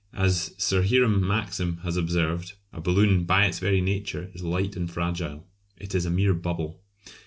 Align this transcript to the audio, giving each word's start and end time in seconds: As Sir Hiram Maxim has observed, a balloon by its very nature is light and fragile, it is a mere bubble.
As 0.17 0.55
Sir 0.57 0.81
Hiram 0.81 1.21
Maxim 1.27 1.77
has 1.83 1.95
observed, 1.95 2.53
a 2.73 2.81
balloon 2.81 3.23
by 3.25 3.45
its 3.45 3.59
very 3.59 3.81
nature 3.81 4.31
is 4.33 4.41
light 4.41 4.75
and 4.75 4.89
fragile, 4.91 5.47
it 5.77 5.93
is 5.93 6.07
a 6.07 6.09
mere 6.09 6.33
bubble. 6.33 6.81